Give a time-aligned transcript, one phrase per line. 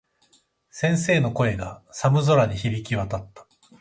[0.71, 3.45] 先生の声が、寒空に響き渡った。